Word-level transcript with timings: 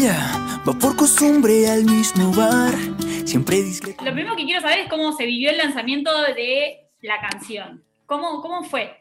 ella 0.00 0.60
va 0.66 0.72
por 0.78 0.96
costumbre 0.96 1.68
al 1.68 1.84
mismo 1.84 2.32
bar, 2.32 2.72
siempre. 3.26 3.58
Lo 4.02 4.12
primero 4.12 4.34
que 4.34 4.44
quiero 4.44 4.62
saber 4.62 4.80
es 4.80 4.88
cómo 4.88 5.12
se 5.12 5.26
vivió 5.26 5.50
el 5.50 5.58
lanzamiento 5.58 6.10
de 6.34 6.88
la 7.02 7.20
canción. 7.20 7.84
¿Cómo, 8.06 8.40
cómo 8.40 8.62
fue? 8.62 8.92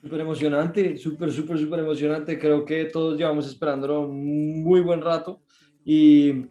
Súper 0.00 0.20
emocionante, 0.20 0.96
súper, 0.96 1.32
súper, 1.32 1.58
súper 1.58 1.80
emocionante. 1.80 2.38
Creo 2.38 2.64
que 2.64 2.84
todos 2.84 3.18
llevamos 3.18 3.48
esperándolo 3.48 4.02
un 4.02 4.62
muy 4.62 4.80
buen 4.80 5.00
rato 5.00 5.42
y 5.84 6.46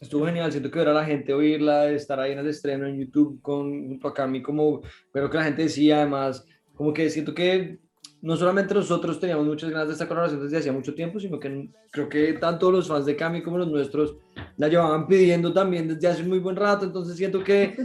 estuvo 0.00 0.24
genial. 0.24 0.50
Siento 0.52 0.70
que 0.70 0.78
ver 0.78 0.88
a 0.88 0.94
la 0.94 1.04
gente 1.04 1.34
oírla, 1.34 1.90
estar 1.90 2.18
ahí 2.18 2.32
en 2.32 2.38
el 2.38 2.48
estreno 2.48 2.86
en 2.86 2.98
YouTube 2.98 3.42
con, 3.42 3.88
junto 3.88 4.08
a 4.08 4.14
Cami, 4.14 4.40
como 4.40 4.80
pero 5.12 5.28
que 5.28 5.36
la 5.36 5.44
gente 5.44 5.64
decía, 5.64 5.98
además, 5.98 6.46
como 6.72 6.94
que 6.94 7.10
siento 7.10 7.34
que 7.34 7.83
no 8.24 8.38
solamente 8.38 8.72
nosotros 8.72 9.20
teníamos 9.20 9.44
muchas 9.44 9.68
ganas 9.68 9.88
de 9.88 9.92
esta 9.92 10.08
colaboración 10.08 10.42
desde 10.42 10.56
hacía 10.56 10.72
mucho 10.72 10.94
tiempo, 10.94 11.20
sino 11.20 11.38
que 11.38 11.68
creo 11.90 12.08
que 12.08 12.32
tanto 12.32 12.70
los 12.70 12.88
fans 12.88 13.04
de 13.04 13.16
Cami 13.16 13.42
como 13.42 13.58
los 13.58 13.68
nuestros 13.68 14.16
la 14.56 14.68
llevaban 14.68 15.06
pidiendo 15.06 15.52
también 15.52 15.88
desde 15.88 16.08
hace 16.08 16.22
muy 16.22 16.38
buen 16.38 16.56
rato. 16.56 16.86
Entonces 16.86 17.18
siento 17.18 17.44
que 17.44 17.76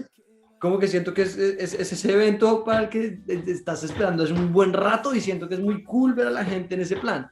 como 0.57 0.79
que 0.79 0.87
siento 0.87 1.13
que 1.13 1.23
es, 1.23 1.37
es, 1.37 1.73
es, 1.73 1.91
ese 1.91 2.13
evento 2.13 2.63
para 2.63 2.83
el 2.83 2.89
que 2.89 3.19
estás 3.47 3.83
esperando 3.83 4.23
es 4.23 4.31
un 4.31 4.53
buen 4.53 4.71
rato 4.71 5.13
y 5.13 5.19
siento 5.19 5.49
que 5.49 5.55
es 5.55 5.59
muy 5.59 5.83
cool 5.83 6.13
ver 6.13 6.27
a 6.27 6.31
la 6.31 6.45
gente 6.45 6.75
en 6.75 6.81
ese 6.81 6.95
plan. 6.95 7.29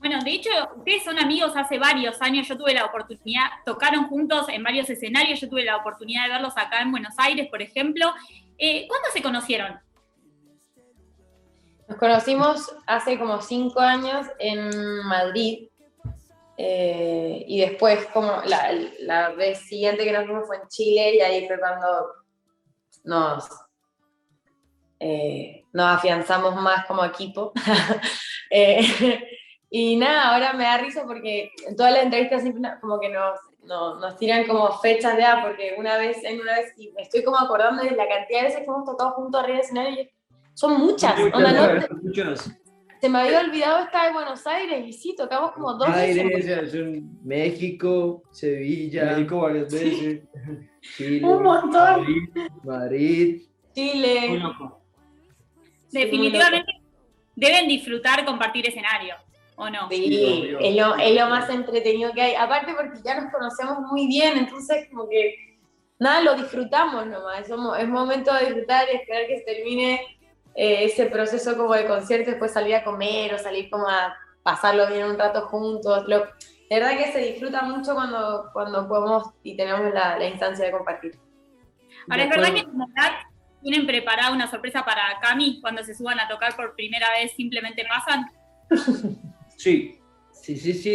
Bueno, 0.00 0.18
de 0.24 0.32
hecho, 0.32 0.50
ustedes 0.76 1.04
son 1.04 1.20
amigos 1.20 1.52
hace 1.54 1.78
varios 1.78 2.20
años. 2.20 2.48
Yo 2.48 2.58
tuve 2.58 2.74
la 2.74 2.84
oportunidad, 2.84 3.44
tocaron 3.64 4.08
juntos 4.08 4.46
en 4.48 4.64
varios 4.64 4.90
escenarios. 4.90 5.40
Yo 5.40 5.48
tuve 5.48 5.64
la 5.64 5.76
oportunidad 5.76 6.24
de 6.24 6.30
verlos 6.30 6.54
acá 6.56 6.82
en 6.82 6.90
Buenos 6.90 7.14
Aires, 7.16 7.46
por 7.48 7.62
ejemplo. 7.62 8.12
Eh, 8.58 8.86
¿Cuándo 8.88 9.08
se 9.12 9.22
conocieron? 9.22 9.85
Nos 11.88 11.98
conocimos 11.98 12.74
hace 12.86 13.18
como 13.18 13.40
cinco 13.40 13.80
años 13.80 14.26
en 14.38 14.70
Madrid. 15.04 15.68
Eh, 16.58 17.44
y 17.46 17.60
después, 17.60 18.06
como 18.06 18.42
la, 18.46 18.72
la, 19.00 19.30
vez 19.30 19.58
siguiente 19.60 20.04
que 20.04 20.12
nos 20.12 20.26
vimos 20.26 20.46
fue 20.46 20.56
en 20.56 20.68
Chile, 20.68 21.16
y 21.16 21.20
ahí 21.20 21.46
fue 21.46 21.58
cuando 21.58 21.86
nos, 23.04 23.48
eh, 24.98 25.64
nos 25.72 25.96
afianzamos 25.96 26.56
más 26.56 26.86
como 26.86 27.04
equipo. 27.04 27.52
eh, 28.50 29.20
y 29.70 29.96
nada, 29.96 30.32
ahora 30.32 30.52
me 30.54 30.64
da 30.64 30.78
risa 30.78 31.04
porque 31.06 31.50
en 31.66 31.76
todas 31.76 31.92
las 31.92 32.04
entrevistas 32.04 32.42
siempre 32.42 32.70
como 32.80 32.98
que 32.98 33.10
nos, 33.10 33.38
nos, 33.64 34.16
tiran 34.16 34.46
como 34.46 34.72
fechas 34.78 35.16
de 35.16 35.24
A, 35.24 35.42
porque 35.42 35.74
una 35.78 35.98
vez, 35.98 36.22
en 36.24 36.40
una 36.40 36.54
vez, 36.54 36.72
y 36.78 36.90
me 36.92 37.02
estoy 37.02 37.22
como 37.22 37.38
acordando 37.38 37.82
de 37.82 37.90
la 37.90 38.08
cantidad 38.08 38.40
de 38.40 38.46
veces 38.46 38.60
que 38.60 38.64
hemos 38.64 38.84
tocado 38.84 39.12
juntos 39.12 39.40
arriba 39.40 39.58
del 39.58 39.64
escenario, 39.64 40.00
y 40.02 40.15
son 40.56 40.80
muchas. 40.80 41.20
Onda, 41.34 41.52
no, 41.52 41.96
Muchas. 42.02 42.50
se 43.00 43.08
me 43.10 43.18
había 43.20 43.40
olvidado 43.40 43.84
estar 43.84 44.08
en 44.08 44.14
Buenos 44.14 44.46
Aires 44.46 44.84
y 44.86 44.92
sí, 44.92 45.14
tocamos 45.14 45.52
como 45.52 45.74
dos 45.74 45.88
Aires, 45.88 46.24
veces. 46.24 46.74
es 46.74 46.80
un 46.80 47.20
México, 47.22 48.22
Sevilla, 48.30 49.04
México 49.16 49.40
varias 49.42 49.70
veces. 49.72 50.22
Chile, 50.96 51.26
Un 51.26 51.42
montón. 51.42 51.72
Madrid, 52.00 52.48
Madrid. 52.64 53.42
Chile. 53.74 54.28
Muy 54.28 54.38
loco. 54.38 54.80
Sí, 55.88 55.98
Definitivamente 55.98 56.72
deben 57.34 57.68
disfrutar 57.68 58.24
compartir 58.24 58.66
escenario, 58.66 59.14
¿o 59.56 59.68
no? 59.68 59.88
Sí, 59.90 60.40
obvio. 60.42 60.58
es 60.60 60.74
lo, 60.74 60.96
es 60.96 61.14
lo 61.20 61.28
más 61.28 61.50
entretenido 61.50 62.12
que 62.12 62.22
hay. 62.22 62.34
Aparte 62.34 62.72
porque 62.74 62.98
ya 63.04 63.20
nos 63.20 63.30
conocemos 63.30 63.80
muy 63.92 64.06
bien, 64.06 64.38
entonces 64.38 64.88
como 64.88 65.06
que 65.06 65.58
nada, 65.98 66.22
lo 66.22 66.34
disfrutamos 66.34 67.06
nomás. 67.06 67.48
Es 67.78 67.88
momento 67.88 68.32
de 68.32 68.46
disfrutar 68.46 68.86
y 68.90 68.96
esperar 68.96 69.26
que 69.26 69.38
se 69.38 69.44
termine 69.44 70.00
eh, 70.56 70.84
ese 70.84 71.06
proceso 71.06 71.56
como 71.56 71.74
de 71.74 71.86
concierto, 71.86 72.30
después 72.30 72.52
salir 72.52 72.74
a 72.74 72.84
comer 72.84 73.34
o 73.34 73.38
salir 73.38 73.70
como 73.70 73.88
a 73.88 74.16
pasarlo 74.42 74.88
bien 74.88 75.06
un 75.06 75.18
rato 75.18 75.42
juntos. 75.42 76.04
Lo, 76.08 76.20
de 76.20 76.80
verdad 76.80 76.96
que 76.96 77.12
se 77.12 77.18
disfruta 77.18 77.62
mucho 77.62 77.94
cuando, 77.94 78.50
cuando 78.52 78.88
podemos 78.88 79.30
y 79.42 79.56
tenemos 79.56 79.92
la, 79.92 80.18
la 80.18 80.26
instancia 80.26 80.64
de 80.64 80.72
compartir. 80.72 81.18
Ahora, 82.08 82.24
¿es 82.24 82.30
verdad 82.30 82.52
que 82.52 82.60
en 82.60 82.76
Montag 82.76 83.12
tienen 83.62 83.86
preparada 83.86 84.32
una 84.32 84.50
sorpresa 84.50 84.84
para 84.84 85.02
Cami 85.20 85.60
cuando 85.60 85.84
se 85.84 85.94
suban 85.94 86.18
a 86.18 86.28
tocar 86.28 86.56
por 86.56 86.74
primera 86.74 87.08
vez? 87.10 87.32
¿Simplemente 87.36 87.84
pasan? 87.88 88.30
Sí, 89.58 89.98
Sí, 90.46 90.56
sí, 90.56 90.74
sí. 90.74 90.94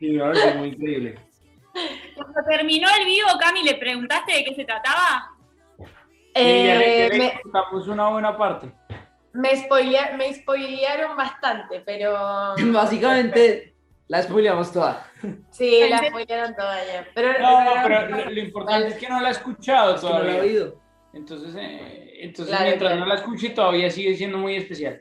sí, 0.00 0.10
me 0.10 0.18
parece 0.18 0.54
muy 0.54 0.68
increíble. 0.70 1.14
Cuando 2.16 2.40
terminó 2.50 2.88
el 2.98 3.06
vivo, 3.06 3.28
Cami, 3.38 3.62
¿le 3.62 3.76
preguntaste 3.76 4.32
de 4.32 4.44
qué 4.44 4.52
se 4.52 4.64
trataba? 4.64 5.30
Eh, 6.34 7.08
me, 7.16 7.40
contamos 7.42 7.86
una 7.88 8.08
buena 8.08 8.36
parte. 8.36 8.72
me, 9.32 9.50
spoilea- 9.56 10.16
me 10.16 10.32
spoilearon 10.34 11.16
bastante, 11.16 11.80
pero 11.80 12.54
Básicamente 12.72 13.74
la 14.08 14.22
spoileamos 14.22 14.72
toda. 14.72 15.06
sí, 15.50 15.80
la 15.88 15.98
spoilearon 16.08 16.54
toda 16.56 16.84
ya. 16.84 17.06
Pero, 17.14 17.32
No, 17.40 17.58
pero 17.84 18.08
lo, 18.08 18.30
lo 18.30 18.40
importante 18.40 18.88
es 18.88 18.94
que 18.96 19.08
no 19.08 19.20
la 19.20 19.28
ha 19.28 19.32
escuchado 19.32 19.94
Es 19.94 20.00
que 20.00 20.06
no 20.08 20.12
la 20.12 20.18
he 20.18 20.22
todavía. 20.22 20.42
oído. 20.42 20.80
Entonces, 21.12 21.54
eh, 21.56 22.10
entonces 22.22 22.48
Claro, 22.48 22.64
mientras 22.64 22.90
claro. 22.90 23.00
no 23.00 23.06
la 23.06 23.14
escuche, 23.14 23.50
todavía 23.50 23.90
sigue 23.90 24.16
siendo 24.16 24.36
muy 24.38 24.56
especial. 24.56 24.98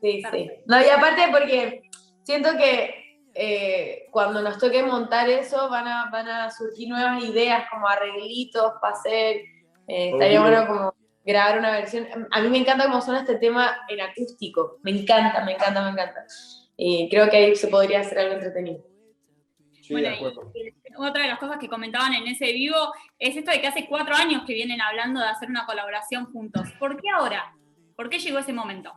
Sí, 0.00 0.22
sí. 0.32 0.50
No, 0.66 0.80
y 0.80 0.88
aparte 0.88 1.22
porque 1.30 1.82
siento 2.22 2.56
que 2.56 3.20
eh, 3.34 4.06
cuando 4.10 4.40
nos 4.42 4.58
toque 4.58 4.82
montar 4.82 5.28
eso 5.28 5.68
van 5.68 5.86
a, 5.86 6.08
van 6.10 6.26
a 6.28 6.50
surgir 6.50 6.88
nuevas 6.88 7.22
ideas 7.22 7.68
como 7.70 7.86
arreglitos 7.86 8.72
para 8.80 8.94
hacer. 8.94 9.42
Eh, 9.88 10.10
estaría 10.12 10.40
Obvio. 10.42 10.50
bueno 10.52 10.66
como 10.66 10.94
grabar 11.24 11.58
una 11.58 11.72
versión. 11.72 12.06
A 12.30 12.40
mí 12.40 12.48
me 12.48 12.58
encanta 12.58 12.84
cómo 12.86 13.00
suena 13.00 13.20
este 13.20 13.36
tema 13.36 13.76
en 13.88 14.00
acústico. 14.00 14.78
Me 14.82 14.90
encanta, 14.90 15.44
me 15.44 15.52
encanta, 15.52 15.82
me 15.84 15.90
encanta. 15.90 16.24
Y 16.76 17.08
creo 17.10 17.28
que 17.30 17.36
ahí 17.36 17.56
se 17.56 17.68
podría 17.68 18.00
hacer 18.00 18.18
algo 18.18 18.34
entretenido. 18.34 18.84
Sí, 19.80 19.92
Bueno, 19.94 20.08
y- 20.54 20.68
y 20.68 20.72
otra 20.96 21.22
de 21.22 21.28
las 21.28 21.38
cosas 21.38 21.58
que 21.58 21.68
comentaban 21.68 22.14
en 22.14 22.26
ese 22.26 22.52
vivo 22.52 22.76
es 23.18 23.36
esto 23.36 23.50
de 23.50 23.60
que 23.60 23.66
hace 23.66 23.86
cuatro 23.88 24.14
años 24.14 24.42
que 24.46 24.54
vienen 24.54 24.80
hablando 24.80 25.20
de 25.20 25.26
hacer 25.26 25.48
una 25.50 25.66
colaboración 25.66 26.26
juntos. 26.32 26.68
¿Por 26.78 26.96
qué 27.00 27.08
ahora? 27.16 27.52
¿Por 27.96 28.08
qué 28.08 28.18
llegó 28.18 28.38
ese 28.38 28.52
momento? 28.52 28.92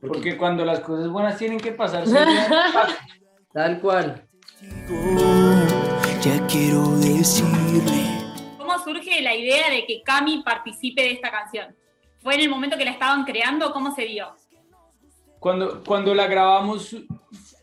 Porque 0.00 0.36
cuando 0.36 0.64
las 0.64 0.80
cosas 0.80 1.08
buenas 1.08 1.38
tienen 1.38 1.58
que 1.58 1.72
pasar. 1.72 2.04
Tal 3.52 3.80
cual. 3.80 4.26
Ya 6.22 6.46
quiero 6.46 6.88
decirle. 6.98 8.13
¿Cómo 8.84 8.96
surge 8.96 9.22
la 9.22 9.34
idea 9.34 9.70
de 9.70 9.86
que 9.86 10.02
Cami 10.02 10.42
participe 10.42 11.02
de 11.02 11.12
esta 11.12 11.30
canción? 11.30 11.74
¿Fue 12.18 12.34
en 12.34 12.42
el 12.42 12.50
momento 12.50 12.76
que 12.76 12.84
la 12.84 12.90
estaban 12.90 13.24
creando? 13.24 13.72
¿Cómo 13.72 13.94
se 13.94 14.04
dio? 14.04 14.34
Cuando, 15.38 15.82
cuando 15.82 16.14
la 16.14 16.26
grabamos 16.26 16.96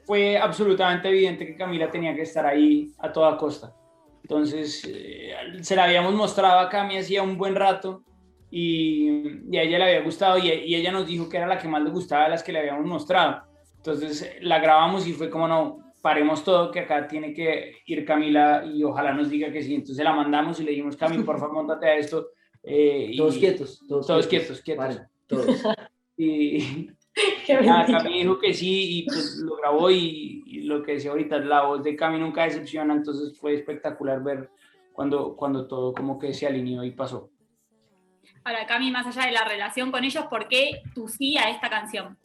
fue 0.06 0.38
absolutamente 0.38 1.09
evidente 1.09 1.46
que 1.46 1.56
Camila 1.56 1.90
tenía 1.90 2.16
que 2.16 2.24
estar 2.24 2.46
ahí 2.46 2.92
a 3.00 3.12
toda 3.12 3.38
costa. 3.38 3.74
Entonces 4.24 4.84
eh, 4.88 5.34
se 5.62 5.76
la 5.76 5.86
habíamos 5.86 6.14
mostrado 6.14 6.59
a 6.59 6.70
Cami 6.70 6.98
hacía 6.98 7.24
un 7.24 7.38
buen 7.38 7.56
rato 7.56 8.03
y, 8.50 9.52
y 9.52 9.58
a 9.58 9.64
ella 9.64 9.78
le 9.80 9.84
había 9.86 10.02
gustado 10.02 10.38
y, 10.38 10.50
y 10.50 10.76
ella 10.76 10.92
nos 10.92 11.08
dijo 11.08 11.30
que 11.30 11.38
era 11.38 11.48
la 11.48 11.58
que 11.58 11.68
más 11.68 11.84
le 11.84 11.90
gustaba 11.90 12.26
de 12.26 12.30
las 12.32 12.44
que 12.44 12.52
le 12.52 12.59
habíamos 12.59 12.86
mostrado. 12.86 13.44
Entonces 13.78 14.38
la 14.42 14.59
grabamos 14.59 15.08
y 15.08 15.14
fue 15.14 15.30
como 15.30 15.48
no, 15.48 15.91
paremos 16.01 16.44
todo, 16.44 16.72
que 16.72 16.79
acá 16.81 17.07
tiene 17.07 17.34
que 17.34 17.75
ir 17.85 18.03
Camila 18.06 18.63
y 18.66 18.84
ojalá 18.84 19.13
nos 19.13 19.29
diga 19.29 19.51
que 19.51 19.62
sí. 19.63 19.75
Entonces 19.75 20.03
la 20.03 20.13
mandamos 20.13 20.59
y 20.59 20.63
le 20.63 20.72
dijimos, 20.72 20.95
Cami, 20.97 21.23
por 21.23 21.39
favor, 21.39 21.53
montate 21.56 21.85
a 21.88 21.95
esto. 21.95 22.29
Eh, 22.63 23.09
y- 23.12 23.17
Todos 23.17 23.38
quietos. 23.38 23.79
Todos, 23.88 24.07
Todos 24.07 24.28
quietos, 24.28 24.61
quietos. 24.61 24.85
Paren, 24.85 25.07
todos. 25.28 25.63
Y, 26.17 26.90
Nada. 27.63 27.85
Cami 27.85 28.19
dijo 28.19 28.40
que 28.40 28.53
sí 28.53 29.00
y 29.00 29.06
pues 29.06 29.35
lo 29.44 29.56
grabó 29.57 29.91
y, 29.91 30.44
y 30.45 30.61
lo 30.61 30.81
que 30.84 30.94
decía 30.94 31.11
ahorita, 31.11 31.40
la 31.40 31.63
voz 31.63 31.84
de 31.84 31.95
Cami 31.95 32.19
nunca 32.19 32.44
decepciona, 32.44 32.94
entonces 32.94 33.38
fue 33.40 33.53
espectacular 33.53 34.23
ver 34.23 34.50
cuando, 34.94 35.35
cuando 35.35 35.67
todo 35.67 35.94
como 35.94 36.17
que 36.19 36.34
se 36.34 36.47
alineó 36.47 36.84
y 36.84 36.91
pasó. 36.91 37.29
Ahora, 38.44 38.66
Cami, 38.66 38.91
más 38.91 39.06
allá 39.06 39.28
de 39.28 39.34
la 39.34 39.44
relación 39.44 39.91
con 39.91 40.03
ellos, 40.03 40.25
¿por 40.29 40.47
qué 40.47 40.81
tú 40.95 41.07
sí 41.07 41.38
a 41.38 41.50
esta 41.50 41.69
canción? 41.69 42.17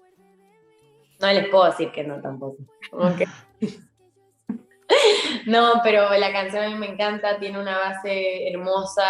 No 1.20 1.32
les 1.32 1.48
puedo 1.48 1.64
decir 1.64 1.90
que 1.92 2.04
no 2.04 2.20
tampoco. 2.20 2.58
Como 2.90 3.16
que- 3.16 3.26
no, 5.46 5.80
pero 5.82 6.10
la 6.16 6.32
canción 6.32 6.64
a 6.64 6.68
mí 6.68 6.74
me 6.74 6.90
encanta, 6.90 7.38
tiene 7.38 7.60
una 7.60 7.78
base 7.78 8.48
hermosa, 8.48 9.04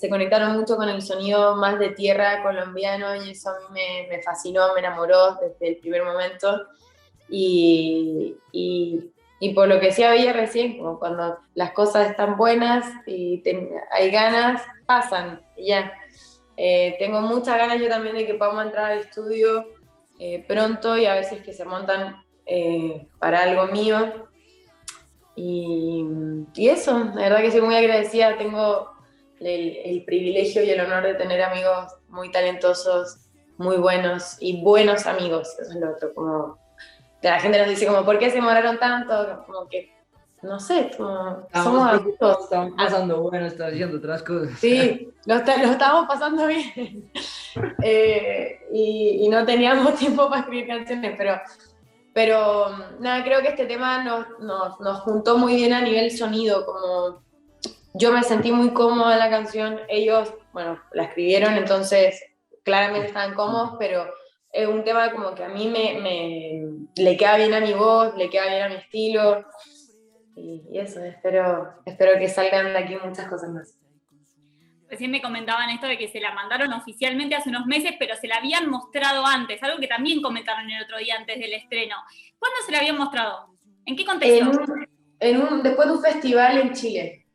se 0.00 0.08
conectaron 0.08 0.52
mucho 0.52 0.76
con 0.76 0.88
el 0.88 1.02
sonido 1.02 1.56
más 1.56 1.78
de 1.78 1.90
tierra 1.90 2.42
colombiano 2.42 3.14
y 3.16 3.32
eso 3.32 3.50
a 3.50 3.70
mí 3.70 3.80
me, 4.08 4.22
fascinó, 4.22 4.72
me 4.72 4.80
enamoró 4.80 5.34
desde 5.34 5.68
el 5.68 5.76
primer 5.76 6.04
momento. 6.04 6.66
Y, 7.28 8.34
y, 8.50 9.52
por 9.54 9.68
lo 9.68 9.78
que 9.78 9.86
decía 9.86 10.10
Bella 10.10 10.32
recién, 10.32 10.78
como 10.78 10.98
cuando 10.98 11.38
las 11.54 11.72
cosas 11.72 12.10
están 12.10 12.38
buenas 12.38 12.86
y 13.06 13.42
hay 13.92 14.10
ganas, 14.10 14.62
pasan 14.86 15.42
ya. 15.56 15.92
Eh, 16.56 16.96
tengo 16.98 17.20
muchas 17.20 17.58
ganas 17.58 17.78
yo 17.78 17.88
también 17.88 18.16
de 18.16 18.26
que 18.26 18.34
podamos 18.34 18.64
entrar 18.64 18.92
al 18.92 18.98
estudio 19.00 19.66
eh, 20.18 20.44
pronto 20.46 20.96
y 20.96 21.06
a 21.06 21.14
veces 21.14 21.42
que 21.42 21.52
se 21.52 21.64
montan 21.64 22.22
eh, 22.50 23.06
para 23.18 23.42
algo 23.44 23.66
mío. 23.72 24.28
Y, 25.36 26.04
y 26.54 26.68
eso, 26.68 26.98
la 27.14 27.22
verdad 27.22 27.40
que 27.40 27.52
soy 27.52 27.60
muy 27.62 27.76
agradecida, 27.76 28.36
tengo 28.36 28.90
el, 29.38 29.76
el 29.84 30.04
privilegio 30.04 30.62
y 30.62 30.70
el 30.70 30.80
honor 30.80 31.04
de 31.04 31.14
tener 31.14 31.40
amigos 31.42 31.94
muy 32.08 32.30
talentosos, 32.30 33.30
muy 33.56 33.76
buenos 33.76 34.36
y 34.40 34.60
buenos 34.62 35.06
amigos, 35.06 35.56
eso 35.60 35.70
es 35.70 35.76
lo 35.76 35.92
otro, 35.92 36.12
como 36.14 36.58
la 37.22 37.38
gente 37.38 37.58
nos 37.58 37.68
dice 37.68 37.86
como, 37.86 38.04
¿por 38.04 38.18
qué 38.18 38.30
se 38.30 38.36
demoraron 38.36 38.78
tanto? 38.78 39.44
Como 39.46 39.68
que, 39.68 39.92
no 40.42 40.58
sé, 40.58 40.90
como, 40.96 41.14
somos 41.18 41.44
Estamos 41.46 41.88
adultos. 41.88 42.16
preocupados, 42.18 42.44
estamos 42.44 42.72
pasando 42.76 43.22
bueno, 43.22 43.46
estamos 43.46 43.72
haciendo 43.72 43.98
otras 43.98 44.22
cosas. 44.22 44.58
Sí, 44.58 45.08
lo, 45.26 45.34
lo 45.36 45.70
estábamos 45.72 46.06
pasando 46.08 46.46
bien. 46.46 47.10
Eh, 47.82 48.60
y, 48.72 49.24
y 49.24 49.28
no 49.28 49.44
teníamos 49.44 49.94
tiempo 49.98 50.28
para 50.28 50.42
escribir 50.42 50.68
canciones, 50.68 51.14
pero, 51.18 51.40
pero 52.12 52.68
nada, 52.98 53.22
creo 53.24 53.40
que 53.40 53.48
este 53.48 53.66
tema 53.66 54.02
nos, 54.02 54.26
nos, 54.40 54.80
nos 54.80 55.00
juntó 55.00 55.38
muy 55.38 55.54
bien 55.56 55.72
a 55.72 55.80
nivel 55.80 56.10
sonido, 56.10 56.66
como 56.66 57.22
yo 57.94 58.12
me 58.12 58.22
sentí 58.22 58.52
muy 58.52 58.70
cómoda 58.70 59.14
en 59.14 59.18
la 59.18 59.30
canción, 59.30 59.80
ellos, 59.88 60.32
bueno, 60.52 60.80
la 60.92 61.04
escribieron, 61.04 61.54
entonces 61.54 62.22
claramente 62.64 63.08
estaban 63.08 63.34
cómodos, 63.34 63.76
pero 63.78 64.06
es 64.52 64.66
un 64.66 64.84
tema 64.84 65.12
como 65.12 65.34
que 65.34 65.44
a 65.44 65.48
mí 65.48 65.68
me, 65.68 66.62
le 66.96 67.16
queda 67.16 67.36
bien 67.36 67.54
a 67.54 67.60
mi 67.60 67.72
voz, 67.72 68.16
le 68.16 68.28
queda 68.30 68.46
bien 68.46 68.62
a 68.62 68.68
mi 68.68 68.76
estilo, 68.76 69.44
y, 70.36 70.64
y 70.70 70.78
eso, 70.78 71.00
espero, 71.00 71.74
espero 71.84 72.18
que 72.18 72.28
salgan 72.28 72.72
de 72.72 72.78
aquí 72.78 72.96
muchas 73.04 73.28
cosas 73.28 73.50
más. 73.50 73.79
Recién 74.90 75.10
me 75.12 75.22
comentaban 75.22 75.70
esto 75.70 75.86
de 75.86 75.96
que 75.96 76.08
se 76.08 76.20
la 76.20 76.34
mandaron 76.34 76.72
oficialmente 76.72 77.36
hace 77.36 77.48
unos 77.48 77.64
meses, 77.66 77.94
pero 77.98 78.16
se 78.16 78.26
la 78.26 78.36
habían 78.36 78.68
mostrado 78.68 79.24
antes, 79.24 79.62
algo 79.62 79.78
que 79.78 79.86
también 79.86 80.20
comentaron 80.20 80.68
el 80.68 80.82
otro 80.82 80.98
día 80.98 81.14
antes 81.16 81.38
del 81.38 81.52
estreno. 81.52 81.94
¿Cuándo 82.38 82.56
se 82.66 82.72
la 82.72 82.78
habían 82.78 82.98
mostrado? 82.98 83.54
¿En 83.86 83.94
qué 83.96 84.04
contexto? 84.04 84.36
En 84.40 84.48
un, 84.48 84.88
en 85.20 85.42
un- 85.42 85.62
después 85.62 85.86
de 85.88 85.94
un 85.94 86.02
festival 86.02 86.58
en 86.58 86.72
Chile. 86.72 87.26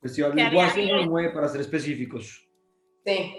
Festival 0.00 0.34
de 0.34 0.48
Washington 0.56 1.06
9 1.08 1.30
para 1.34 1.48
ser 1.48 1.60
específicos. 1.60 2.48
Sí. 3.04 3.34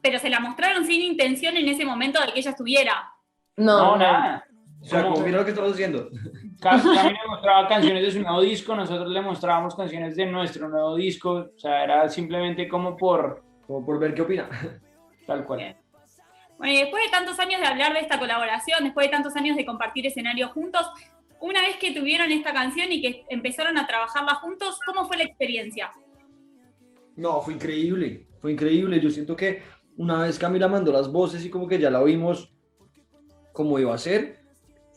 Pero 0.00 0.18
se 0.20 0.30
la 0.30 0.38
mostraron 0.38 0.84
sin 0.86 1.02
intención 1.02 1.56
en 1.56 1.68
ese 1.68 1.84
momento 1.84 2.20
de 2.24 2.32
que 2.32 2.38
ella 2.38 2.52
estuviera. 2.52 3.12
No, 3.56 3.78
No, 3.78 3.96
nada. 3.96 4.44
O 4.80 4.84
sea, 4.84 5.02
¿Cómo? 5.02 5.14
como 5.14 5.26
mira 5.26 5.38
lo 5.38 5.44
que 5.44 5.50
estamos 5.50 5.72
haciendo. 5.72 6.08
Cam- 6.60 6.82
Cami 6.82 7.10
le 7.10 7.26
mostraba 7.28 7.68
canciones 7.68 8.02
de 8.04 8.10
su 8.12 8.20
nuevo 8.22 8.40
disco, 8.40 8.74
nosotros 8.76 9.08
le 9.10 9.20
mostrábamos 9.20 9.74
canciones 9.74 10.16
de 10.16 10.26
nuestro 10.26 10.68
nuevo 10.68 10.94
disco, 10.96 11.30
o 11.54 11.58
sea, 11.58 11.84
era 11.84 12.08
simplemente 12.08 12.68
como 12.68 12.96
por 12.96 13.42
Como 13.66 13.84
por 13.84 13.98
ver 13.98 14.14
qué 14.14 14.22
opina. 14.22 14.48
tal 15.26 15.44
cual. 15.44 15.58
Bien. 15.60 15.76
Bueno, 16.58 16.72
y 16.72 16.76
después 16.78 17.04
de 17.04 17.10
tantos 17.10 17.38
años 17.38 17.60
de 17.60 17.66
hablar 17.66 17.92
de 17.92 18.00
esta 18.00 18.18
colaboración, 18.18 18.82
después 18.82 19.06
de 19.06 19.10
tantos 19.12 19.36
años 19.36 19.56
de 19.56 19.64
compartir 19.64 20.06
escenario 20.06 20.48
juntos, 20.48 20.90
una 21.40 21.60
vez 21.62 21.76
que 21.76 21.92
tuvieron 21.92 22.32
esta 22.32 22.52
canción 22.52 22.90
y 22.90 23.00
que 23.00 23.24
empezaron 23.28 23.78
a 23.78 23.86
trabajarla 23.86 24.34
juntos, 24.36 24.80
¿cómo 24.84 25.06
fue 25.06 25.16
la 25.18 25.22
experiencia? 25.24 25.92
No, 27.14 27.40
fue 27.42 27.54
increíble, 27.54 28.26
fue 28.40 28.52
increíble. 28.52 29.00
Yo 29.00 29.10
siento 29.10 29.36
que 29.36 29.62
una 29.96 30.22
vez 30.22 30.38
Camila 30.38 30.66
mandó 30.66 30.90
las 30.92 31.10
voces 31.12 31.44
y 31.44 31.50
como 31.50 31.68
que 31.68 31.78
ya 31.78 31.90
la 31.90 32.00
oímos 32.00 32.52
como 33.52 33.78
iba 33.78 33.94
a 33.94 33.98
ser, 33.98 34.37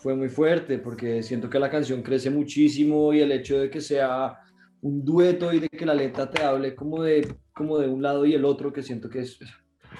fue 0.01 0.15
muy 0.15 0.29
fuerte 0.29 0.79
porque 0.79 1.21
siento 1.23 1.49
que 1.49 1.59
la 1.59 1.69
canción 1.69 2.01
crece 2.01 2.29
muchísimo 2.29 3.13
y 3.13 3.19
el 3.19 3.31
hecho 3.31 3.59
de 3.59 3.69
que 3.69 3.81
sea 3.81 4.39
un 4.81 5.05
dueto 5.05 5.53
y 5.53 5.59
de 5.59 5.69
que 5.69 5.85
la 5.85 5.93
letra 5.93 6.29
te 6.29 6.41
hable 6.41 6.75
como 6.75 7.03
de, 7.03 7.35
como 7.53 7.77
de 7.77 7.87
un 7.87 8.01
lado 8.01 8.25
y 8.25 8.33
el 8.33 8.45
otro, 8.45 8.73
que 8.73 8.81
siento 8.81 9.09
que 9.09 9.19
es... 9.19 9.39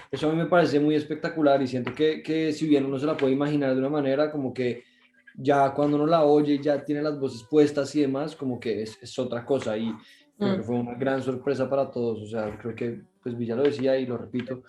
Eso 0.10 0.30
a 0.30 0.32
mí 0.32 0.38
me 0.38 0.48
parece 0.48 0.80
muy 0.80 0.96
espectacular 0.96 1.62
y 1.62 1.68
siento 1.68 1.94
que, 1.94 2.22
que 2.24 2.52
si 2.52 2.68
bien 2.68 2.86
uno 2.86 2.98
se 2.98 3.06
la 3.06 3.16
puede 3.16 3.34
imaginar 3.34 3.74
de 3.74 3.80
una 3.80 3.90
manera, 3.90 4.32
como 4.32 4.54
que 4.54 4.84
ya 5.36 5.74
cuando 5.74 5.98
uno 5.98 6.06
la 6.06 6.24
oye, 6.24 6.60
ya 6.60 6.84
tiene 6.84 7.02
las 7.02 7.20
voces 7.20 7.46
puestas 7.50 7.96
y 7.96 8.02
demás, 8.02 8.36
como 8.36 8.60
que 8.60 8.82
es, 8.82 8.98
es 9.02 9.18
otra 9.20 9.46
cosa 9.46 9.78
y 9.78 9.94
creo 10.38 10.54
Mm. 10.54 10.58
que 10.58 10.64
fue 10.64 10.76
una 10.76 10.96
gran 10.96 11.22
sorpresa 11.22 11.70
para 11.70 11.92
todos, 11.92 12.22
o 12.24 12.26
sea, 12.26 12.58
creo 12.58 12.76
que, 12.76 13.02
pues 13.22 13.38
Villa 13.38 13.56
lo 13.56 13.64
decía 13.64 13.98
y 13.98 14.08
lo 14.08 14.18
repito, 14.18 14.64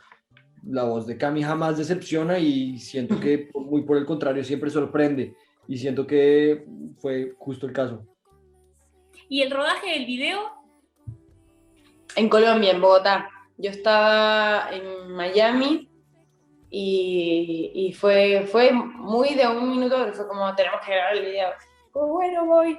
la 0.67 0.85
voz 0.85 1.07
de 1.07 1.17
Cami 1.17 1.43
jamás 1.43 1.79
decepciona 1.79 2.39
y 2.39 2.79
siento 2.79 3.19
que 3.19 3.51
muy 3.55 3.83
por 3.83 3.97
el 3.97 4.07
contrario 4.07 4.45
siempre 4.45 4.71
sorprende 4.71 5.35
y 5.69 5.77
siento 5.77 6.07
que 6.07 6.65
fue 6.99 7.35
justo 7.39 7.67
el 7.67 7.73
caso. 7.73 8.07
¿Y 9.29 9.43
el 9.43 9.51
rodaje 9.51 9.91
del 9.93 10.07
video? 10.07 10.41
En 12.17 12.29
Colombia, 12.29 12.73
en 12.73 12.81
Bogotá. 12.81 13.29
Yo 13.57 13.71
estaba 13.71 14.69
en 14.73 15.13
Miami 15.13 15.89
y, 16.69 17.71
y 17.75 17.93
fue, 17.93 18.47
fue 18.47 18.73
muy 18.73 19.35
de 19.35 19.47
un 19.47 19.71
minuto, 19.71 20.13
fue 20.13 20.27
como, 20.27 20.55
tenemos 20.55 20.81
que 20.85 20.93
grabar 20.93 21.17
el 21.17 21.25
video. 21.25 21.51
Como, 21.93 22.09
bueno, 22.09 22.47
voy. 22.47 22.79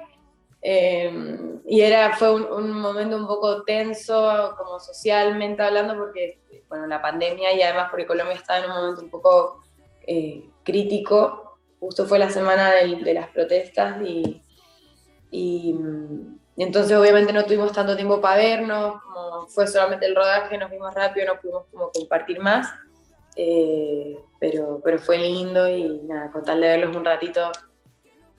Eh, 0.66 1.60
y 1.66 1.82
era, 1.82 2.16
fue 2.16 2.32
un, 2.34 2.44
un 2.50 2.72
momento 2.72 3.16
un 3.16 3.26
poco 3.26 3.64
tenso, 3.64 4.54
como 4.56 4.80
socialmente 4.80 5.62
hablando, 5.62 5.94
porque, 5.94 6.40
bueno, 6.70 6.86
la 6.86 7.02
pandemia 7.02 7.52
y 7.52 7.60
además 7.60 7.88
porque 7.90 8.06
Colombia 8.06 8.34
estaba 8.34 8.60
en 8.64 8.70
un 8.70 8.76
momento 8.76 9.02
un 9.02 9.10
poco 9.10 9.62
eh, 10.06 10.42
crítico. 10.64 11.58
Justo 11.80 12.06
fue 12.06 12.18
la 12.18 12.30
semana 12.30 12.72
del- 12.72 13.04
de 13.04 13.12
las 13.14 13.28
protestas 13.28 14.00
y, 14.02 14.42
y, 15.30 15.74
mm, 15.74 16.38
entonces 16.56 16.96
obviamente 16.96 17.32
no 17.34 17.44
tuvimos 17.44 17.72
tanto 17.72 17.94
tiempo 17.94 18.20
para 18.22 18.36
vernos, 18.36 19.02
como 19.02 19.46
fue 19.48 19.66
solamente 19.66 20.06
el 20.06 20.14
rodaje, 20.16 20.56
nos 20.56 20.70
vimos 20.70 20.94
rápido, 20.94 21.26
no 21.34 21.40
pudimos 21.40 21.66
como 21.70 21.90
compartir 21.90 22.40
más, 22.40 22.72
eh, 23.36 24.16
pero, 24.38 24.80
pero 24.82 24.98
fue 24.98 25.18
lindo 25.18 25.68
y 25.68 26.00
nada, 26.04 26.30
con 26.30 26.42
tal 26.44 26.60
de 26.60 26.68
verlos 26.68 26.96
un 26.96 27.04
ratito, 27.04 27.50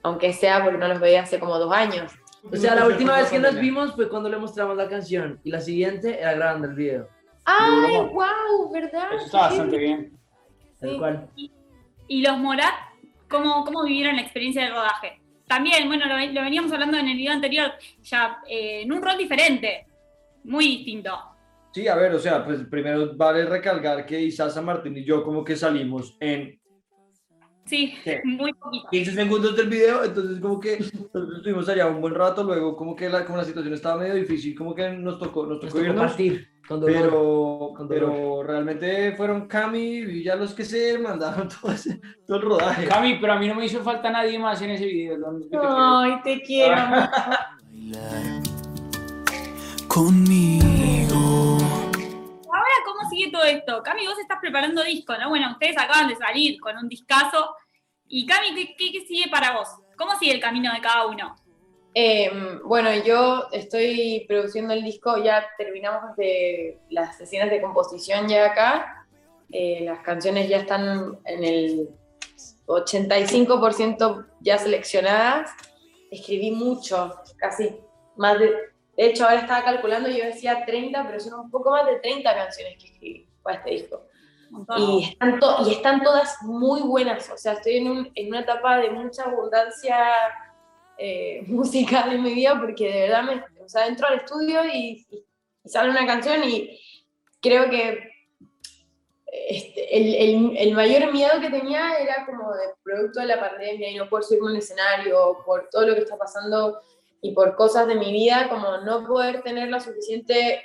aunque 0.02 0.32
sea 0.32 0.62
porque 0.62 0.78
no 0.78 0.88
los 0.88 1.00
veía 1.00 1.22
hace 1.22 1.38
como 1.38 1.58
dos 1.58 1.72
años. 1.72 2.12
O 2.50 2.56
sea, 2.56 2.74
la 2.76 2.86
última 2.86 3.16
vez 3.16 3.28
que 3.30 3.38
nos 3.40 3.56
vimos 3.58 3.94
fue 3.94 4.08
cuando 4.08 4.28
le 4.28 4.36
mostramos 4.36 4.76
la 4.76 4.88
canción 4.88 5.40
y 5.42 5.50
la 5.50 5.60
siguiente 5.60 6.20
era 6.20 6.34
grabando 6.34 6.68
el 6.68 6.74
video. 6.74 7.08
¡Ay, 7.44 7.96
wow! 8.12 8.72
¿Verdad? 8.72 9.08
Eso 9.14 9.24
está 9.26 9.38
bastante 9.38 9.78
bien. 9.78 10.12
Tal 10.80 10.90
Sí. 10.90 10.98
cual. 10.98 11.28
¿Y 12.08 12.22
los 12.22 12.38
Morat? 12.38 12.74
¿Cómo, 13.28 13.64
cómo 13.64 13.82
vivieron 13.82 14.16
la 14.16 14.22
experiencia 14.22 14.62
del 14.62 14.72
rodaje? 14.72 15.20
También, 15.48 15.86
bueno, 15.88 16.06
lo, 16.06 16.14
lo 16.32 16.42
veníamos 16.42 16.72
hablando 16.72 16.96
en 16.98 17.08
el 17.08 17.16
video 17.16 17.32
anterior, 17.32 17.72
ya 18.02 18.38
eh, 18.48 18.82
en 18.82 18.92
un 18.92 19.02
rol 19.02 19.16
diferente, 19.16 19.86
muy 20.44 20.66
distinto. 20.66 21.16
Sí, 21.72 21.86
a 21.88 21.94
ver, 21.94 22.12
o 22.14 22.18
sea, 22.18 22.44
pues 22.44 22.60
primero 22.70 23.16
vale 23.16 23.44
recalcar 23.44 24.06
que 24.06 24.20
Isasa 24.20 24.62
Martín 24.62 24.96
y 24.96 25.04
yo 25.04 25.22
como 25.22 25.44
que 25.44 25.56
salimos 25.56 26.16
en 26.20 26.60
Sí, 27.66 27.94
¿Qué? 28.04 28.20
muy 28.24 28.52
poquito. 28.52 28.88
15 28.90 29.12
segundos 29.12 29.56
del 29.56 29.68
video, 29.68 30.04
entonces 30.04 30.38
como 30.40 30.60
que 30.60 30.78
nosotros 30.78 31.36
estuvimos 31.38 31.68
allá 31.68 31.86
un 31.88 32.00
buen 32.00 32.14
rato, 32.14 32.44
luego 32.44 32.76
como 32.76 32.94
que 32.94 33.08
la, 33.08 33.24
como 33.24 33.38
la 33.38 33.44
situación 33.44 33.74
estaba 33.74 33.96
medio 34.00 34.14
difícil, 34.14 34.54
como 34.56 34.74
que 34.74 34.88
nos 34.90 35.18
tocó, 35.18 35.42
nos 35.46 35.60
Nos 35.62 35.72
tocó 35.72 35.72
tocó 35.78 35.84
irnos, 35.84 36.06
partir 36.06 36.48
con 36.68 36.80
dolor. 36.80 36.96
pero, 37.00 37.70
con 37.76 37.88
pero 37.88 38.42
realmente 38.44 39.12
fueron 39.16 39.46
Cami 39.48 39.98
y 39.98 40.22
ya 40.22 40.36
los 40.36 40.54
que 40.54 40.64
se 40.64 40.96
mandaron 40.98 41.48
todo, 41.60 41.72
ese- 41.72 42.00
todo 42.26 42.36
el 42.38 42.42
rodaje. 42.44 42.86
Cami, 42.86 43.18
pero 43.20 43.32
a 43.32 43.38
mí 43.38 43.48
no 43.48 43.54
me 43.56 43.66
hizo 43.66 43.82
falta 43.82 44.10
nadie 44.10 44.38
más 44.38 44.62
en 44.62 44.70
ese 44.70 44.86
video. 44.86 45.16
te 45.50 45.58
Ay, 45.60 46.12
te 46.22 46.42
quiero. 46.42 46.76
bailar 46.76 48.42
conmigo. 49.88 51.56
Ahora, 52.52 52.74
¿cómo 52.84 53.08
sigue 53.10 53.30
todo 53.30 53.44
esto? 53.44 53.82
Cami, 53.82 54.06
vos 54.06 54.18
estás 54.18 54.38
preparando 54.40 54.82
disco, 54.84 55.14
¿no? 55.18 55.28
Bueno, 55.28 55.50
ustedes 55.52 55.76
acaban 55.78 56.08
de 56.08 56.16
salir 56.16 56.60
con 56.60 56.76
un 56.76 56.88
discazo. 56.88 57.54
Y 58.08 58.26
Cami, 58.26 58.74
¿qué, 58.76 59.04
sigue 59.06 59.30
para 59.30 59.56
vos? 59.56 59.68
¿Cómo 59.96 60.16
sigue 60.18 60.32
el 60.32 60.40
camino 60.40 60.72
de 60.72 60.80
cada 60.80 61.06
uno? 61.06 61.36
Eh, 61.94 62.30
bueno, 62.64 62.90
yo 63.04 63.48
estoy 63.52 64.24
produciendo 64.28 64.74
el 64.74 64.82
disco, 64.84 65.16
ya 65.22 65.46
terminamos 65.56 66.14
de 66.16 66.78
las 66.90 67.16
sesiones 67.16 67.50
de 67.50 67.62
composición 67.62 68.28
ya 68.28 68.46
acá. 68.46 69.06
Eh, 69.50 69.80
las 69.84 70.00
canciones 70.00 70.48
ya 70.48 70.58
están 70.58 71.18
en 71.24 71.44
el 71.44 71.88
85% 72.66 74.26
ya 74.40 74.58
seleccionadas. 74.58 75.50
Escribí 76.10 76.50
mucho, 76.50 77.14
casi 77.36 77.76
más 78.16 78.38
de... 78.38 78.52
De 78.96 79.06
hecho, 79.06 79.24
ahora 79.24 79.40
estaba 79.40 79.62
calculando, 79.62 80.08
yo 80.08 80.24
decía 80.24 80.64
30, 80.64 81.06
pero 81.06 81.20
son 81.20 81.40
un 81.40 81.50
poco 81.50 81.70
más 81.70 81.84
de 81.84 81.96
30 81.96 82.34
canciones 82.34 82.78
que 82.78 82.92
escribí 82.92 83.28
para 83.42 83.58
este 83.58 83.70
disco. 83.70 84.06
Y 84.78 85.04
están, 85.70 86.02
todas 86.02 86.36
muy 86.42 86.82
buenas. 86.82 87.30
O 87.30 87.36
sea, 87.36 87.52
estoy 87.54 87.78
en, 87.78 87.88
un- 87.90 88.12
en 88.14 88.28
una 88.28 88.40
etapa 88.40 88.78
de 88.78 88.90
mucha 88.90 89.24
abundancia 89.24 89.96
eh, 90.98 91.42
musical 91.46 92.12
en 92.12 92.22
mi 92.22 92.34
vida 92.34 92.58
porque 92.60 92.90
de 92.92 93.00
verdad 93.02 93.22
me, 93.24 93.62
o 93.64 93.68
sea, 93.68 93.86
entro 93.86 94.06
al 94.06 94.14
estudio 94.16 94.64
y, 94.64 95.06
sale 95.64 95.90
una 95.90 96.06
canción 96.06 96.44
y 96.44 96.78
creo 97.40 97.68
que 97.68 97.98
este, 99.48 99.96
el, 99.98 100.56
el- 100.56 100.74
mayor 100.74 101.12
miedo 101.12 101.40
que 101.40 101.50
tenía 101.50 101.94
era 101.98 102.24
como 102.24 102.52
de 102.52 102.62
producto 102.82 103.20
de 103.20 103.26
la 103.26 103.40
pandemia 103.40 103.90
y 103.90 103.96
no 103.96 104.08
poder 104.08 104.24
subirme 104.24 104.50
un 104.52 104.56
escenario 104.56 105.38
por 105.44 105.68
todo 105.70 105.86
lo 105.88 105.94
que 105.94 106.02
está 106.02 106.16
pasando 106.16 106.80
y 107.20 107.32
por 107.32 107.56
cosas 107.56 107.86
de 107.88 107.96
mi 107.96 108.12
vida, 108.12 108.48
como 108.48 108.78
no 108.78 109.04
poder 109.06 109.42
tener 109.42 109.68
la 109.68 109.80
suficiente 109.80 110.62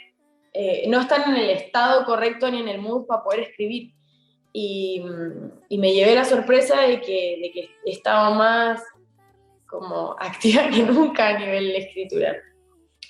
eh, 0.53 0.85
no 0.87 1.01
están 1.01 1.29
en 1.29 1.41
el 1.41 1.49
estado 1.49 2.05
correcto 2.05 2.49
ni 2.51 2.59
en 2.59 2.67
el 2.67 2.81
mood 2.81 3.05
para 3.05 3.23
poder 3.23 3.41
escribir. 3.41 3.93
Y, 4.53 5.01
y 5.69 5.77
me 5.77 5.93
llevé 5.93 6.13
la 6.13 6.25
sorpresa 6.25 6.81
de 6.81 6.99
que, 6.99 7.39
de 7.41 7.51
que 7.53 7.69
estaba 7.85 8.31
más 8.31 8.83
como 9.65 10.15
activa 10.19 10.69
que 10.69 10.83
nunca 10.83 11.29
a 11.29 11.39
nivel 11.39 11.67
de 11.69 11.77
escritura. 11.77 12.35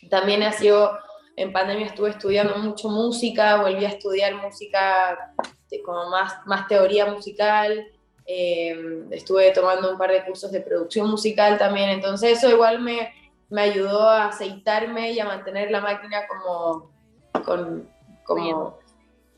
También 0.09 0.43
ha 0.43 0.51
sido, 0.51 0.97
en 1.35 1.51
pandemia 1.51 1.87
estuve 1.87 2.11
estudiando 2.11 2.55
mucho 2.57 2.89
música, 2.89 3.61
volví 3.61 3.83
a 3.85 3.89
estudiar 3.89 4.35
música 4.35 5.33
como 5.85 6.09
más, 6.09 6.35
más 6.45 6.67
teoría 6.67 7.05
musical, 7.05 7.87
eh, 8.25 9.05
estuve 9.11 9.51
tomando 9.51 9.91
un 9.91 9.97
par 9.97 10.11
de 10.11 10.23
cursos 10.25 10.51
de 10.51 10.61
producción 10.61 11.09
musical 11.09 11.57
también, 11.57 11.89
entonces 11.89 12.37
eso 12.37 12.49
igual 12.49 12.81
me, 12.81 13.13
me 13.49 13.61
ayudó 13.61 14.09
a 14.09 14.27
aceitarme 14.27 15.11
y 15.11 15.19
a 15.19 15.25
mantener 15.25 15.71
la 15.71 15.79
máquina 15.79 16.27
como, 16.27 16.91
con, 17.45 17.89
como 18.23 18.79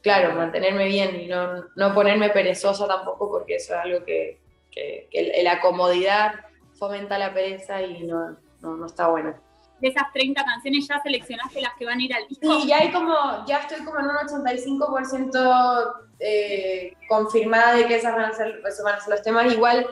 claro, 0.01 0.35
mantenerme 0.35 0.87
bien 0.87 1.19
y 1.19 1.27
no, 1.27 1.65
no, 1.75 1.93
ponerme 1.93 2.29
perezosa 2.29 2.87
tampoco, 2.87 3.29
porque 3.29 3.55
eso 3.55 3.73
es 3.73 3.79
algo 3.79 4.05
que, 4.05 4.39
que, 4.71 5.41
la 5.43 5.61
comodidad 5.61 6.33
fomenta 6.77 7.17
la 7.17 7.33
pereza 7.33 7.81
y 7.81 8.03
no, 8.03 8.37
no, 8.61 8.75
no 8.75 8.85
está 8.85 9.07
buena 9.07 9.39
de 9.83 9.89
esas 9.89 10.13
30 10.13 10.45
canciones 10.45 10.87
ya 10.87 11.01
seleccionaste 11.01 11.61
las 11.61 11.73
que 11.77 11.85
van 11.85 11.99
a 11.99 12.03
ir 12.03 12.13
al 12.13 12.25
disco? 12.27 12.61
Sí, 12.61 12.67
ya 12.67 12.77
hay 12.77 12.89
como, 12.89 13.45
ya 13.45 13.57
estoy 13.57 13.83
como 13.83 13.99
en 13.99 14.05
un 14.05 14.15
85% 14.15 15.93
eh, 16.19 16.93
confirmada 17.09 17.75
de 17.75 17.85
que 17.85 17.97
esas 17.97 18.15
van 18.15 18.25
a, 18.25 18.33
ser, 18.33 18.61
van 18.61 18.95
a 18.95 18.99
ser 19.01 19.09
los 19.09 19.21
temas. 19.21 19.51
Igual, 19.51 19.87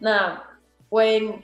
nada, 0.00 0.60
pueden, 0.90 1.42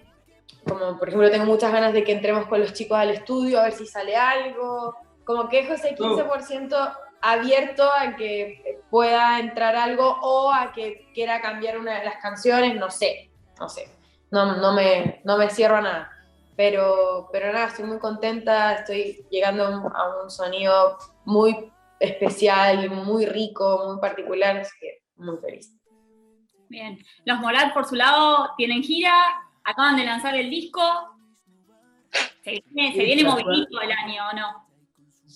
como 0.68 0.98
por 0.98 1.08
ejemplo 1.08 1.30
tengo 1.30 1.46
muchas 1.46 1.72
ganas 1.72 1.94
de 1.94 2.04
que 2.04 2.12
entremos 2.12 2.46
con 2.46 2.60
los 2.60 2.74
chicos 2.74 2.98
al 2.98 3.08
estudio 3.08 3.58
a 3.58 3.64
ver 3.64 3.72
si 3.72 3.86
sale 3.86 4.16
algo. 4.16 4.94
Como 5.24 5.48
que 5.48 5.62
dejo 5.62 5.74
ese 5.74 5.94
15% 5.94 6.98
abierto 7.20 7.88
a 7.90 8.16
que 8.16 8.80
pueda 8.90 9.38
entrar 9.38 9.76
algo 9.76 10.18
o 10.22 10.52
a 10.52 10.72
que 10.72 11.10
quiera 11.14 11.40
cambiar 11.40 11.78
una 11.78 11.98
de 11.98 12.04
las 12.04 12.16
canciones, 12.16 12.74
no 12.74 12.90
sé, 12.90 13.30
no 13.58 13.68
sé. 13.68 13.88
No, 14.30 14.56
no, 14.56 14.72
me, 14.72 15.20
no 15.24 15.36
me 15.38 15.48
cierro 15.50 15.76
a 15.76 15.82
nada. 15.82 16.10
Pero, 16.56 17.28
pero 17.32 17.52
nada, 17.52 17.66
estoy 17.66 17.84
muy 17.86 17.98
contenta, 17.98 18.74
estoy 18.74 19.24
llegando 19.30 19.64
a 19.64 20.22
un 20.22 20.30
sonido 20.30 20.98
muy 21.24 21.72
especial, 22.00 22.90
muy 22.90 23.26
rico, 23.26 23.84
muy 23.86 24.00
particular, 24.00 24.56
así 24.58 24.72
que 24.80 25.02
muy 25.16 25.38
feliz. 25.38 25.74
Bien, 26.68 26.98
los 27.24 27.38
Morat 27.38 27.72
por 27.72 27.84
su 27.84 27.94
lado 27.94 28.50
tienen 28.56 28.82
gira, 28.82 29.12
acaban 29.62 29.96
de 29.96 30.04
lanzar 30.04 30.34
el 30.34 30.50
disco. 30.50 30.82
Se 32.42 32.62
viene, 32.70 33.24
movidito 33.24 33.80
el 33.80 33.92
año, 33.92 34.22
¿o 34.30 34.36
no? 34.36 34.71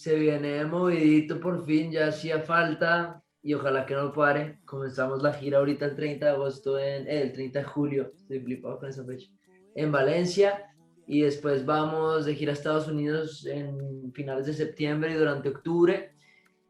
Se 0.06 0.14
viene 0.14 0.64
movidito 0.64 1.40
por 1.40 1.66
fin, 1.66 1.90
ya 1.90 2.06
hacía 2.06 2.38
falta 2.38 3.20
y 3.42 3.54
ojalá 3.54 3.84
que 3.84 3.96
no 3.96 4.12
pare. 4.12 4.60
Comenzamos 4.64 5.20
la 5.20 5.32
gira 5.32 5.58
ahorita 5.58 5.84
el 5.86 5.96
30 5.96 6.26
de 6.26 6.30
agosto, 6.30 6.78
en, 6.78 7.08
eh, 7.08 7.22
el 7.22 7.32
30 7.32 7.58
de 7.58 7.64
julio, 7.64 8.12
estoy 8.14 8.38
flipado 8.38 8.78
con 8.78 8.88
esa 8.88 9.04
fecha, 9.04 9.28
en 9.75 9.90
Valencia 9.90 10.72
y 11.08 11.22
después 11.22 11.66
vamos 11.66 12.25
de 12.25 12.36
gira 12.36 12.52
a 12.52 12.54
Estados 12.54 12.86
Unidos 12.86 13.46
en 13.46 14.12
finales 14.12 14.46
de 14.46 14.54
septiembre 14.54 15.10
y 15.10 15.14
durante 15.16 15.48
octubre. 15.48 16.12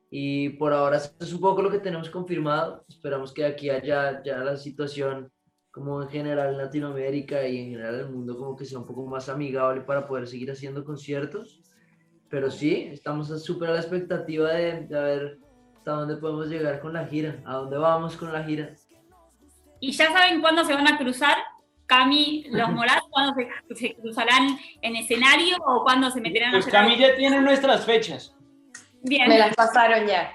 Y 0.09 0.49
por 0.57 0.73
ahora 0.73 0.97
es 0.97 1.33
un 1.35 1.41
poco 1.41 1.61
lo 1.61 1.71
que 1.71 1.81
tenemos 1.81 2.09
confirmado. 2.09 2.87
Esperamos 2.89 3.35
que 3.35 3.45
aquí 3.45 3.69
haya 3.69 4.23
ya 4.25 4.39
la 4.39 4.57
situación 4.57 5.31
como 5.71 6.03
en 6.03 6.09
general 6.09 6.53
en 6.53 6.57
Latinoamérica 6.57 7.47
y 7.47 7.59
en 7.59 7.71
general 7.73 7.97
el 7.97 8.09
mundo 8.09 8.39
como 8.39 8.57
que 8.57 8.65
sea 8.65 8.79
un 8.79 8.87
poco 8.87 9.05
más 9.07 9.29
amigable 9.29 9.83
para 9.83 10.07
poder 10.07 10.27
seguir 10.27 10.51
haciendo 10.51 10.83
conciertos. 10.87 11.61
Pero 12.29 12.51
sí, 12.51 12.91
estamos 12.93 13.29
súper 13.45 13.71
a 13.71 13.75
la 13.75 13.81
expectativa 13.81 14.53
de, 14.53 14.81
de 14.87 15.01
ver 15.01 15.39
hasta 15.77 15.93
dónde 15.93 16.17
podemos 16.17 16.49
llegar 16.49 16.81
con 16.81 16.93
la 16.93 17.07
gira, 17.07 17.41
a 17.45 17.55
dónde 17.55 17.79
vamos 17.79 18.17
con 18.17 18.33
la 18.33 18.43
gira. 18.43 18.75
¿Y 19.81 19.93
ya 19.93 20.11
saben 20.11 20.41
cuándo 20.41 20.65
se 20.65 20.75
van 20.75 20.89
a 20.89 20.99
cruzar? 20.99 21.37
Cami, 21.87 22.45
los 22.51 22.69
Morat, 22.73 23.03
¿cuándo 23.11 23.35
se, 23.75 23.95
cruzarán 23.95 24.59
en 24.83 24.97
escenario 24.97 25.57
o 25.65 25.85
cuándo 25.85 26.11
se 26.11 26.21
meterán 26.21 26.51
pues 26.53 26.67
a 26.67 26.71
Cami 26.71 26.97
ya 26.97 27.15
tiene 27.15 27.41
nuestras 27.41 27.85
fechas. 27.85 28.35
Bien. 29.03 29.29
Me 29.29 29.39
las 29.39 29.55
pasaron 29.55 30.07
ya. 30.07 30.33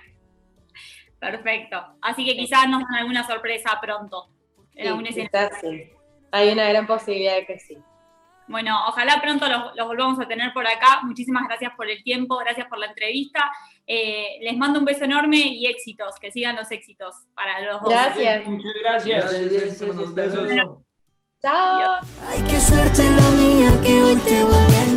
Perfecto. 1.20 1.78
Así 2.02 2.26
que 2.26 2.36
quizás 2.36 2.68
nos 2.70 2.82
dan 2.84 2.96
alguna 2.96 3.26
sorpresa 3.28 3.78
pronto. 3.82 4.30
En 4.74 5.06
sí, 5.08 5.28
sí. 5.60 5.92
Hay 6.32 6.50
una 6.50 6.70
gran 6.70 6.88
posibilidad 6.88 7.36
de 7.36 7.46
que 7.46 7.60
sí. 7.60 7.78
Bueno, 8.48 8.78
ojalá 8.88 9.22
pronto 9.22 9.48
los, 9.48 9.88
volvamos 9.88 10.20
a 10.20 10.28
tener 10.28 10.54
por 10.54 10.66
acá. 10.68 11.02
Muchísimas 11.04 11.48
gracias 11.48 11.74
por 11.76 11.90
el 11.90 12.04
tiempo, 12.04 12.38
gracias 12.38 12.68
por 12.68 12.80
la 12.80 12.88
entrevista. 12.88 13.52
Eh, 13.88 14.40
les 14.42 14.58
mando 14.58 14.80
un 14.80 14.86
beso 14.86 15.06
enorme 15.06 15.38
y 15.38 15.66
éxitos, 15.68 16.16
que 16.20 16.32
sigan 16.32 16.56
los 16.56 16.72
éxitos 16.72 17.16
para 17.34 17.62
los 17.62 17.82
dos. 17.82 17.90
Gracias. 17.90 18.46
Muchas 18.46 18.74
gracias. 18.82 19.32
gracias. 20.16 20.70
Chao. 21.42 22.00
Ay, 22.30 22.44
qué 22.48 22.60
suerte 22.60 23.04
la 23.04 23.30
mía 23.32 23.82
que 23.84 24.02
hoy 24.04 24.16
te 24.18 24.44
voy 24.44 24.76
a 24.76 24.91